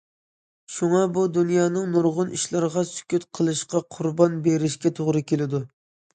شۇڭا 0.75 1.01
بۇ 1.17 1.25
دۇنيانىڭ 1.35 1.91
نۇرغۇن 1.97 2.31
ئىشلىرىغا 2.39 2.85
سۈكۈت 2.93 3.29
قىلىشقا 3.41 3.83
قۇربان 3.99 4.41
بېرىشكە 4.49 4.95
توغرا 5.03 5.25
كېلىدۇ. 5.35 5.63